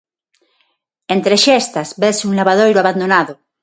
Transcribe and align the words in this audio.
Entre 1.15 1.35
xestas 1.45 1.89
vese 2.01 2.23
un 2.29 2.33
lavadoiro 2.39 2.79
abandonado. 2.81 3.33